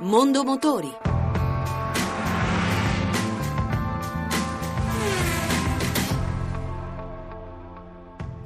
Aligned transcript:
Mondo 0.00 0.44
Motori. 0.44 0.92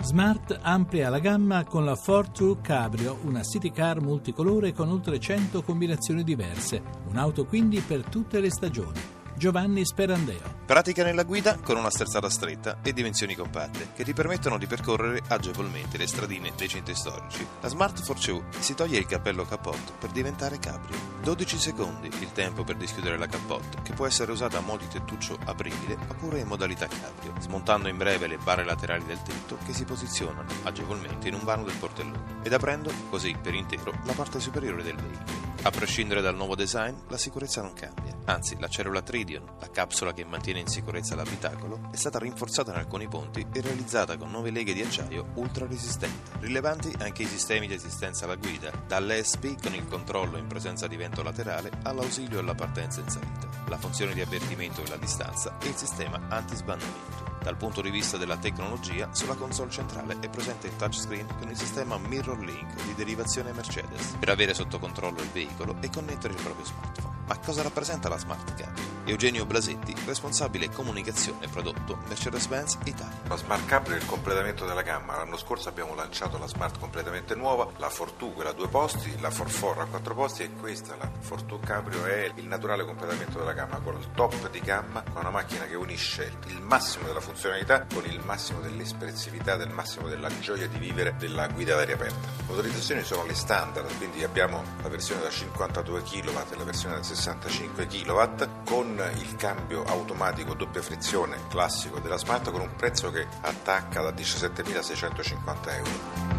Smart 0.00 0.58
amplia 0.60 1.08
la 1.08 1.20
gamma 1.20 1.64
con 1.64 1.84
la 1.84 1.94
Ford 1.94 2.32
Tour 2.32 2.60
Cabrio, 2.60 3.18
una 3.22 3.44
city 3.44 3.70
car 3.70 4.00
multicolore 4.00 4.72
con 4.72 4.88
oltre 4.88 5.20
100 5.20 5.62
combinazioni 5.62 6.24
diverse, 6.24 6.82
un'auto 7.08 7.44
quindi 7.44 7.80
per 7.80 8.02
tutte 8.02 8.40
le 8.40 8.50
stagioni. 8.50 9.15
Giovanni 9.36 9.84
Sperandeo. 9.84 10.64
Pratica 10.64 11.04
nella 11.04 11.22
guida 11.22 11.58
con 11.58 11.76
una 11.76 11.90
sterzata 11.90 12.30
stretta 12.30 12.78
e 12.80 12.94
dimensioni 12.94 13.34
compatte 13.34 13.88
che 13.94 14.02
ti 14.02 14.14
permettono 14.14 14.56
di 14.56 14.66
percorrere 14.66 15.22
agevolmente 15.28 15.98
le 15.98 16.06
stradine 16.06 16.52
dei 16.56 16.68
centri 16.68 16.94
storici. 16.94 17.46
La 17.60 17.68
Smart 17.68 18.02
Fortune 18.02 18.46
si 18.60 18.74
toglie 18.74 18.96
il 18.96 19.04
cappello 19.04 19.44
cappotto 19.44 19.92
per 19.98 20.10
diventare 20.10 20.58
cabrio. 20.58 20.96
12 21.22 21.58
secondi 21.58 22.08
il 22.08 22.32
tempo 22.32 22.64
per 22.64 22.76
dischiudere 22.76 23.18
la 23.18 23.26
cappotto, 23.26 23.82
che 23.82 23.92
può 23.92 24.06
essere 24.06 24.32
usata 24.32 24.56
a 24.56 24.62
mo' 24.62 24.78
di 24.78 24.88
tettuccio 24.88 25.38
apribile 25.44 25.98
oppure 26.08 26.40
in 26.40 26.46
modalità 26.46 26.86
cabrio, 26.86 27.34
smontando 27.38 27.88
in 27.88 27.98
breve 27.98 28.28
le 28.28 28.38
barre 28.38 28.64
laterali 28.64 29.04
del 29.04 29.22
tetto 29.22 29.58
che 29.66 29.74
si 29.74 29.84
posizionano 29.84 30.48
agevolmente 30.62 31.28
in 31.28 31.34
un 31.34 31.44
vano 31.44 31.64
del 31.64 31.76
portellone 31.76 32.40
ed 32.42 32.54
aprendo 32.54 32.90
così 33.10 33.36
per 33.38 33.52
intero 33.52 33.92
la 34.04 34.14
parte 34.14 34.40
superiore 34.40 34.82
del 34.82 34.96
veicolo. 34.96 35.45
A 35.62 35.70
prescindere 35.70 36.20
dal 36.20 36.36
nuovo 36.36 36.54
design, 36.54 36.94
la 37.08 37.18
sicurezza 37.18 37.60
non 37.60 37.72
cambia. 37.72 38.16
Anzi, 38.26 38.56
la 38.60 38.68
cellula 38.68 39.02
Tridion, 39.02 39.56
la 39.58 39.68
capsula 39.68 40.12
che 40.12 40.24
mantiene 40.24 40.60
in 40.60 40.68
sicurezza 40.68 41.16
l'abitacolo, 41.16 41.88
è 41.90 41.96
stata 41.96 42.18
rinforzata 42.18 42.70
in 42.70 42.78
alcuni 42.78 43.08
punti 43.08 43.44
e 43.52 43.60
realizzata 43.60 44.16
con 44.16 44.30
nuove 44.30 44.50
leghe 44.50 44.74
di 44.74 44.82
acciaio 44.82 45.30
ultra 45.34 45.66
resistenti. 45.66 46.30
Rilevanti 46.40 46.92
anche 46.98 47.22
i 47.22 47.26
sistemi 47.26 47.66
di 47.66 47.74
assistenza 47.74 48.24
alla 48.24 48.36
guida, 48.36 48.70
dall'ESP 48.86 49.60
con 49.60 49.74
il 49.74 49.86
controllo 49.86 50.36
in 50.36 50.46
presenza 50.46 50.86
di 50.86 50.96
vento 50.96 51.22
laterale 51.22 51.70
all'ausilio 51.82 52.38
alla 52.38 52.54
partenza 52.54 53.00
in 53.00 53.08
salita, 53.08 53.48
la 53.68 53.78
funzione 53.78 54.14
di 54.14 54.20
avvertimento 54.20 54.82
della 54.82 54.96
distanza 54.96 55.58
e 55.60 55.68
il 55.68 55.74
sistema 55.74 56.20
anti-sbandamento. 56.28 57.15
Dal 57.42 57.56
punto 57.56 57.80
di 57.80 57.90
vista 57.90 58.16
della 58.16 58.36
tecnologia, 58.36 59.08
sulla 59.12 59.34
console 59.34 59.70
centrale 59.70 60.18
è 60.20 60.28
presente 60.28 60.66
il 60.66 60.76
touchscreen 60.76 61.26
con 61.38 61.48
il 61.48 61.56
sistema 61.56 61.96
Mirror 61.98 62.38
Link 62.40 62.84
di 62.84 62.94
derivazione 62.94 63.52
Mercedes 63.52 64.16
per 64.18 64.30
avere 64.30 64.54
sotto 64.54 64.78
controllo 64.78 65.20
il 65.20 65.30
veicolo 65.30 65.76
e 65.80 65.90
connettere 65.90 66.34
il 66.34 66.42
proprio 66.42 66.64
smartphone. 66.64 67.16
Ma 67.26 67.38
cosa 67.38 67.62
rappresenta 67.62 68.08
la 68.08 68.18
Smart 68.18 68.54
Cabrio? 68.54 68.95
Eugenio 69.08 69.46
Blasetti, 69.46 69.94
responsabile 70.04 70.68
comunicazione 70.68 71.46
prodotto 71.46 71.98
Mercedes-Benz 72.08 72.78
Italia. 72.86 73.20
La 73.28 73.36
Smart 73.36 73.64
Cabrio 73.64 73.94
è 73.94 73.98
il 73.98 74.04
completamento 74.04 74.66
della 74.66 74.82
gamma. 74.82 75.14
L'anno 75.16 75.36
scorso 75.36 75.68
abbiamo 75.68 75.94
lanciato 75.94 76.38
la 76.38 76.48
Smart 76.48 76.80
completamente 76.80 77.36
nuova, 77.36 77.68
la 77.76 77.88
Fortwo 77.88 78.30
quella 78.30 78.50
a 78.50 78.52
due 78.52 78.66
posti, 78.66 79.14
la 79.20 79.30
Forfor 79.30 79.78
a 79.78 79.84
quattro 79.84 80.14
posti 80.14 80.42
e 80.42 80.50
questa, 80.54 80.96
la 80.96 81.08
Fortwo 81.20 81.60
Cabrio, 81.60 82.04
è 82.04 82.32
il 82.34 82.46
naturale 82.46 82.84
completamento 82.84 83.38
della 83.38 83.52
gamma 83.52 83.78
con 83.78 83.96
il 83.96 84.08
top 84.12 84.50
di 84.50 84.58
gamma, 84.58 85.04
con 85.04 85.20
una 85.20 85.30
macchina 85.30 85.66
che 85.66 85.76
unisce 85.76 86.32
il 86.46 86.60
massimo 86.60 87.06
della 87.06 87.20
funzionalità 87.20 87.86
con 87.92 88.04
il 88.06 88.20
massimo 88.24 88.58
dell'espressività, 88.60 89.54
del 89.54 89.70
massimo 89.70 90.08
della 90.08 90.30
gioia 90.40 90.66
di 90.66 90.78
vivere 90.78 91.14
della 91.16 91.46
guida 91.46 91.74
ad 91.74 91.80
aria 91.80 91.94
aperta. 91.94 92.26
Le 92.38 92.44
motorizzazioni 92.48 93.04
sono 93.04 93.24
le 93.24 93.34
standard, 93.34 93.96
quindi 93.98 94.24
abbiamo 94.24 94.64
la 94.82 94.88
versione 94.88 95.22
da 95.22 95.30
52 95.30 96.02
kW 96.02 96.38
e 96.50 96.56
la 96.56 96.64
versione 96.64 96.96
da 96.96 97.02
65 97.04 97.86
kW 97.86 98.24
con 98.64 98.95
il 99.04 99.36
cambio 99.36 99.84
automatico 99.84 100.54
doppia 100.54 100.82
frizione 100.82 101.36
classico 101.48 101.98
della 101.98 102.16
Smart 102.16 102.50
con 102.50 102.60
un 102.60 102.74
prezzo 102.76 103.10
che 103.10 103.26
attacca 103.42 104.00
da 104.00 104.10
17.650 104.10 105.74
euro. 105.74 106.35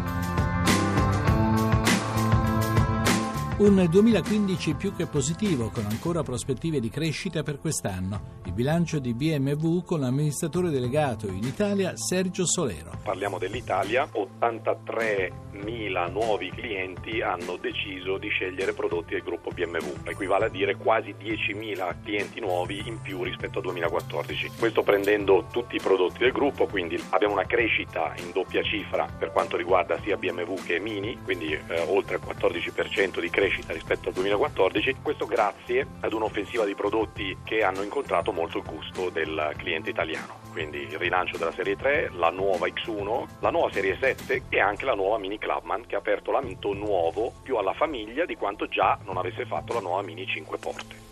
Un 3.58 3.88
2015 3.90 4.74
più 4.74 4.94
che 4.94 5.06
positivo, 5.06 5.70
con 5.70 5.84
ancora 5.90 6.22
prospettive 6.22 6.78
di 6.78 6.90
crescita 6.90 7.42
per 7.42 7.58
quest'anno. 7.58 8.36
Il 8.44 8.52
bilancio 8.52 9.00
di 9.00 9.14
BMW 9.14 9.82
con 9.82 9.98
l'amministratore 9.98 10.70
delegato 10.70 11.26
in 11.26 11.42
Italia 11.42 11.96
Sergio 11.96 12.46
Solero. 12.46 12.92
Parliamo 13.02 13.36
dell'Italia, 13.36 14.08
83.000 14.12 16.10
nuovi 16.12 16.50
clienti 16.50 17.20
hanno 17.20 17.56
deciso 17.56 18.16
di 18.16 18.28
scegliere 18.28 18.74
prodotti 18.74 19.14
del 19.14 19.24
gruppo 19.24 19.50
BMW, 19.50 20.04
equivale 20.04 20.44
a 20.44 20.50
dire 20.50 20.76
quasi 20.76 21.16
10.000 21.20 21.96
clienti 22.04 22.38
nuovi 22.38 22.86
in 22.86 23.00
più 23.00 23.24
rispetto 23.24 23.58
al 23.58 23.64
2014. 23.64 24.52
Questo 24.56 24.84
prendendo 24.84 25.46
tutti 25.50 25.74
i 25.74 25.80
prodotti 25.80 26.18
del 26.18 26.30
gruppo, 26.30 26.68
quindi 26.68 26.96
abbiamo 27.10 27.34
una 27.34 27.46
crescita 27.46 28.14
in 28.18 28.30
doppia 28.30 28.62
cifra 28.62 29.08
per 29.18 29.32
quanto 29.32 29.56
riguarda 29.56 29.98
sia 30.00 30.16
BMW 30.16 30.54
che 30.64 30.78
Mini, 30.78 31.18
quindi 31.24 31.52
eh, 31.52 31.80
oltre 31.88 32.18
il 32.18 32.22
14% 32.24 33.18
di 33.18 33.28
crescita 33.30 33.46
crescita 33.48 33.72
rispetto 33.72 34.08
al 34.08 34.14
2014, 34.14 34.96
questo 35.02 35.26
grazie 35.26 35.86
ad 36.00 36.12
un'offensiva 36.12 36.64
di 36.64 36.74
prodotti 36.74 37.36
che 37.44 37.62
hanno 37.62 37.82
incontrato 37.82 38.32
molto 38.32 38.58
il 38.58 38.64
gusto 38.64 39.08
del 39.08 39.54
cliente 39.56 39.90
italiano. 39.90 40.40
Quindi 40.52 40.82
il 40.82 40.98
rilancio 40.98 41.38
della 41.38 41.52
serie 41.52 41.76
3, 41.76 42.10
la 42.14 42.30
nuova 42.30 42.66
X1, 42.66 43.26
la 43.40 43.50
nuova 43.50 43.70
serie 43.72 43.96
7 43.98 44.44
e 44.48 44.60
anche 44.60 44.84
la 44.84 44.94
nuova 44.94 45.18
Mini 45.18 45.38
Clubman 45.38 45.86
che 45.86 45.94
ha 45.94 45.98
aperto 45.98 46.30
l'amento 46.30 46.72
nuovo 46.74 47.32
più 47.42 47.56
alla 47.56 47.74
famiglia 47.74 48.24
di 48.24 48.36
quanto 48.36 48.68
già 48.68 48.98
non 49.04 49.16
avesse 49.16 49.46
fatto 49.46 49.72
la 49.72 49.80
nuova 49.80 50.02
Mini 50.02 50.26
5 50.26 50.58
porte. 50.58 51.07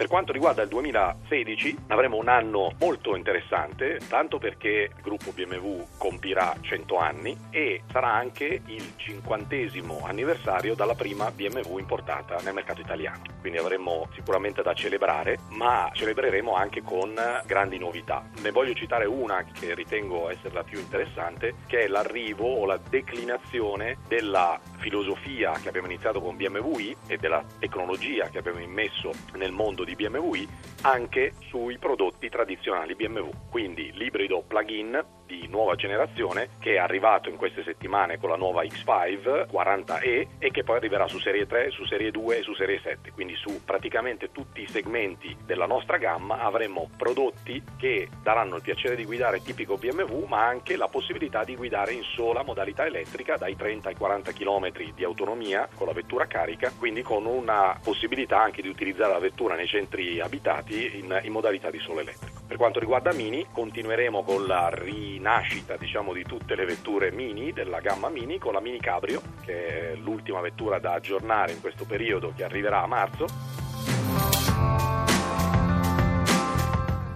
Per 0.00 0.08
quanto 0.08 0.32
riguarda 0.32 0.62
il 0.62 0.68
2016 0.70 1.76
avremo 1.88 2.16
un 2.16 2.28
anno 2.28 2.72
molto 2.78 3.16
interessante, 3.16 4.00
tanto 4.08 4.38
perché 4.38 4.88
il 4.96 5.02
gruppo 5.02 5.30
BMW 5.30 5.88
compirà 5.98 6.56
100 6.58 6.96
anni 6.96 7.36
e 7.50 7.82
sarà 7.92 8.10
anche 8.10 8.62
il 8.64 8.94
cinquantesimo 8.96 10.00
anniversario 10.06 10.74
dalla 10.74 10.94
prima 10.94 11.30
BMW 11.30 11.76
importata 11.76 12.38
nel 12.42 12.54
mercato 12.54 12.80
italiano. 12.80 13.24
Quindi 13.40 13.58
avremo 13.58 14.08
sicuramente 14.14 14.62
da 14.62 14.72
celebrare, 14.72 15.36
ma 15.50 15.90
celebreremo 15.92 16.54
anche 16.54 16.80
con 16.80 17.14
grandi 17.44 17.76
novità. 17.76 18.26
Ne 18.40 18.52
voglio 18.52 18.72
citare 18.72 19.04
una 19.04 19.44
che 19.52 19.74
ritengo 19.74 20.30
essere 20.30 20.54
la 20.54 20.64
più 20.64 20.78
interessante, 20.78 21.56
che 21.66 21.80
è 21.80 21.88
l'arrivo 21.88 22.46
o 22.46 22.64
la 22.64 22.78
declinazione 22.88 23.98
della 24.08 24.58
filosofia 24.80 25.52
che 25.52 25.68
abbiamo 25.68 25.86
iniziato 25.86 26.20
con 26.20 26.36
BMW 26.36 26.78
i 26.78 26.96
e 27.06 27.16
della 27.16 27.44
tecnologia 27.58 28.28
che 28.28 28.38
abbiamo 28.38 28.58
immesso 28.58 29.12
nel 29.34 29.52
mondo 29.52 29.84
di 29.84 29.94
BMW 29.94 30.34
i 30.34 30.48
anche 30.82 31.34
sui 31.48 31.78
prodotti 31.78 32.28
tradizionali 32.28 32.94
BMW. 32.94 33.28
Quindi 33.48 33.92
l'ibrido 33.92 34.42
plug-in 34.46 35.18
di 35.30 35.46
nuova 35.46 35.76
generazione 35.76 36.48
che 36.58 36.74
è 36.74 36.78
arrivato 36.78 37.28
in 37.28 37.36
queste 37.36 37.62
settimane 37.62 38.18
con 38.18 38.30
la 38.30 38.36
nuova 38.36 38.64
X5 38.64 39.46
40e 39.48 40.26
e 40.38 40.50
che 40.50 40.64
poi 40.64 40.76
arriverà 40.76 41.06
su 41.06 41.20
serie 41.20 41.46
3, 41.46 41.70
su 41.70 41.84
serie 41.84 42.10
2 42.10 42.38
e 42.38 42.42
su 42.42 42.52
serie 42.54 42.80
7, 42.82 43.12
quindi 43.12 43.36
su 43.36 43.64
praticamente 43.64 44.32
tutti 44.32 44.62
i 44.62 44.66
segmenti 44.66 45.36
della 45.44 45.66
nostra 45.66 45.98
gamma 45.98 46.40
avremo 46.40 46.90
prodotti 46.96 47.62
che 47.78 48.08
daranno 48.22 48.56
il 48.56 48.62
piacere 48.62 48.96
di 48.96 49.04
guidare 49.04 49.40
tipico 49.40 49.76
BMW 49.76 50.24
ma 50.24 50.44
anche 50.44 50.76
la 50.76 50.88
possibilità 50.88 51.44
di 51.44 51.54
guidare 51.54 51.92
in 51.92 52.02
sola 52.02 52.42
modalità 52.42 52.84
elettrica 52.84 53.36
dai 53.36 53.54
30 53.54 53.88
ai 53.88 53.94
40 53.94 54.32
km 54.32 54.72
di 54.94 55.04
autonomia 55.04 55.68
con 55.72 55.86
la 55.86 55.92
vettura 55.92 56.26
carica, 56.26 56.72
quindi 56.76 57.02
con 57.02 57.26
una 57.26 57.78
possibilità 57.82 58.40
anche 58.40 58.62
di 58.62 58.68
utilizzare 58.68 59.12
la 59.12 59.18
vettura 59.20 59.54
nei 59.54 59.68
centri 59.68 60.18
abitati 60.18 60.98
in, 60.98 61.20
in 61.22 61.32
modalità 61.32 61.70
di 61.70 61.78
solo 61.78 62.00
elettrico. 62.00 62.29
Per 62.50 62.58
quanto 62.58 62.80
riguarda 62.80 63.12
Mini, 63.12 63.46
continueremo 63.52 64.24
con 64.24 64.44
la 64.44 64.70
rinascita 64.72 65.76
diciamo, 65.76 66.12
di 66.12 66.24
tutte 66.24 66.56
le 66.56 66.64
vetture 66.64 67.12
Mini, 67.12 67.52
della 67.52 67.78
gamma 67.78 68.08
Mini, 68.08 68.38
con 68.38 68.52
la 68.52 68.60
Mini 68.60 68.80
Cabrio, 68.80 69.22
che 69.42 69.92
è 69.92 69.94
l'ultima 69.94 70.40
vettura 70.40 70.80
da 70.80 70.94
aggiornare 70.94 71.52
in 71.52 71.60
questo 71.60 71.84
periodo 71.84 72.32
che 72.34 72.42
arriverà 72.42 72.82
a 72.82 72.88
marzo. 72.88 73.26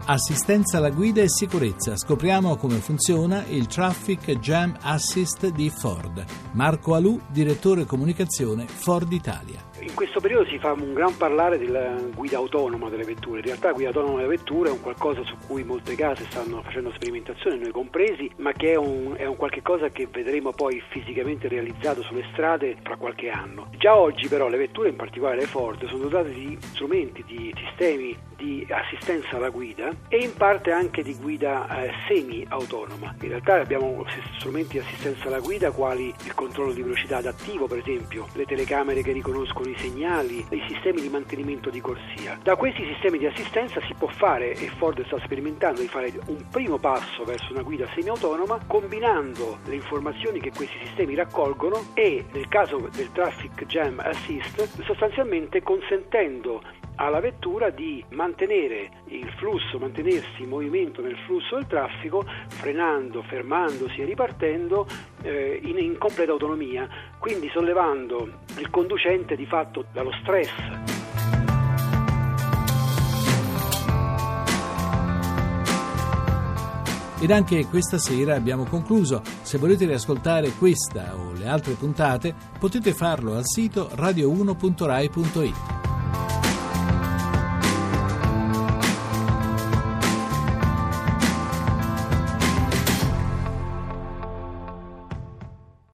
Assistenza 0.07 0.77
alla 0.77 0.91
guida 0.91 1.21
e 1.21 1.29
sicurezza. 1.29 1.97
Scopriamo 1.97 2.55
come 2.55 2.77
funziona 2.77 3.45
il 3.49 3.67
Traffic 3.67 4.39
Jam 4.39 4.73
Assist 4.83 5.49
di 5.49 5.69
Ford. 5.69 6.25
Marco 6.53 6.95
Alù, 6.95 7.21
direttore 7.27 7.87
comunicazione 7.87 8.69
Ford 8.69 9.11
Italia 9.11 9.74
in 9.85 9.95
questo 9.95 10.21
periodo 10.21 10.49
si 10.49 10.59
fa 10.59 10.73
un 10.73 10.95
gran 10.95 11.15
parlare 11.17 11.59
della 11.59 11.95
guida 12.15 12.39
autonoma 12.39 12.89
delle 12.89 13.05
vetture. 13.05 13.41
In 13.41 13.45
realtà 13.45 13.69
la 13.69 13.75
guida 13.75 13.89
autonoma 13.89 14.17
delle 14.17 14.29
vetture 14.29 14.71
è 14.71 14.73
un 14.73 14.81
qualcosa 14.81 15.23
su 15.25 15.37
cui 15.47 15.63
molte 15.63 15.95
case 15.95 16.25
stanno 16.31 16.63
facendo 16.63 16.91
sperimentazione, 16.93 17.57
noi 17.57 17.71
compresi, 17.71 18.31
ma 18.39 18.53
che 18.53 18.73
è 18.73 18.77
un, 18.77 19.15
è 19.17 19.27
un 19.27 19.37
qualche 19.37 19.63
cosa 19.63 19.89
che 19.91 20.09
vedremo 20.11 20.53
poi 20.53 20.83
fisicamente 20.89 21.49
realizzato 21.49 22.03
sulle 22.03 22.25
strade 22.33 22.77
fra 22.83 22.97
qualche 22.97 23.29
anno. 23.29 23.69
Già 23.77 23.97
oggi 23.97 24.27
però 24.29 24.49
le 24.49 24.57
vetture, 24.57 24.89
in 24.89 24.97
particolare 24.97 25.37
le 25.37 25.47
Ford, 25.47 25.87
sono 25.87 26.05
dotate 26.05 26.31
di 26.31 26.57
strumenti, 26.61 27.23
di 27.27 27.55
sistemi 27.57 28.17
di 28.37 28.67
assistenza 28.69 29.37
alla 29.37 29.51
guida 29.51 29.91
e 30.09 30.19
in 30.19 30.35
parte 30.35 30.73
anche 30.73 31.03
di 31.03 31.15
guida 31.15 31.85
eh, 31.85 31.93
semi-autonoma. 32.09 33.15
In 33.21 33.29
realtà 33.29 33.61
abbiamo 33.61 34.05
strumenti 34.39 34.73
di 34.73 34.79
assistenza 34.81 35.29
alla 35.29 35.41
guida 35.41 35.71
quali 35.71 36.13
il 36.25 36.35
controllo 36.35 36.73
di 36.73 36.83
velocità 36.83 37.19
adattivo, 37.19 37.67
per 37.67 37.79
esempio, 37.79 38.27
le 38.35 38.45
telecamere 38.45 39.03
che 39.03 39.13
riconoscono 39.13 39.69
i 39.69 39.74
i 39.75 39.79
segnali, 39.79 40.45
i 40.51 40.63
sistemi 40.69 41.01
di 41.01 41.09
mantenimento 41.09 41.71
di 41.71 41.81
corsia. 41.81 42.39
Da 42.43 42.57
questi 42.57 42.85
sistemi 42.85 43.19
di 43.19 43.27
assistenza 43.27 43.81
si 43.83 43.95
può 43.95 44.09
fare, 44.09 44.53
e 44.53 44.69
Ford 44.77 45.05
sta 45.07 45.19
sperimentando, 45.21 45.81
di 45.81 45.89
fare 45.89 46.13
un 46.27 46.45
primo 46.51 46.79
passo 46.79 47.25
verso 47.25 47.53
una 47.53 47.63
guida 47.63 47.89
semiautonoma 47.95 48.61
combinando 48.67 49.59
le 49.65 49.75
informazioni 49.75 50.41
che 50.41 50.53
questi 50.55 50.79
sistemi 50.85 51.15
raccolgono 51.15 51.87
e 51.95 52.25
nel 52.33 52.49
caso 52.49 52.89
del 52.95 53.11
Traffic 53.13 53.67
Jam 53.67 53.99
Assist 53.99 54.83
sostanzialmente 54.83 55.63
consentendo 55.63 56.63
alla 56.97 57.21
vettura 57.21 57.71
di 57.71 58.05
mantenere 58.11 58.91
il 59.07 59.29
flusso, 59.37 59.79
mantenersi 59.79 60.43
in 60.43 60.49
movimento 60.49 61.01
nel 61.01 61.17
flusso 61.27 61.57
del 61.57 61.67
traffico, 61.67 62.25
frenando, 62.49 63.23
fermandosi 63.23 64.01
e 64.01 64.05
ripartendo 64.05 64.87
eh, 65.23 65.61
in, 65.63 65.79
in 65.79 65.99
completa 65.99 66.33
autonomia, 66.33 66.89
quindi 67.19 67.49
sollevando 67.49 68.29
il 68.59 68.71
conducente 68.71 69.37
di 69.37 69.47
fatto 69.47 69.85
dallo 69.93 70.13
stress. 70.23 71.03
Ed 77.25 77.31
anche 77.31 77.65
questa 77.69 77.97
sera 77.97 78.35
abbiamo 78.35 78.65
concluso. 78.65 79.23
Se 79.41 79.57
volete 79.57 79.87
riascoltare 79.87 80.51
questa 80.59 81.17
o 81.17 81.33
le 81.33 81.49
altre 81.49 81.73
puntate 81.73 82.35
potete 82.59 82.93
farlo 82.93 83.35
al 83.35 83.47
sito 83.47 83.89
radio1.rai.it. 83.95 85.74